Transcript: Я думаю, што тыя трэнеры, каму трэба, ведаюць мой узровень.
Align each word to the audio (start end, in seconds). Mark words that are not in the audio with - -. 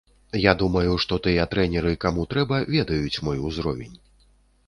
Я 0.43 0.53
думаю, 0.61 0.93
што 1.03 1.17
тыя 1.25 1.43
трэнеры, 1.51 1.91
каму 2.05 2.25
трэба, 2.31 2.61
ведаюць 2.77 3.21
мой 3.27 3.37
узровень. 3.51 3.93